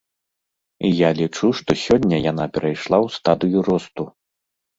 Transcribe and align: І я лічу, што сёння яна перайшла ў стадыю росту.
І 0.87 0.89
я 0.99 1.09
лічу, 1.19 1.49
што 1.59 1.71
сёння 1.83 2.17
яна 2.31 2.45
перайшла 2.57 2.97
ў 3.05 3.19
стадыю 3.19 3.59
росту. 3.71 4.03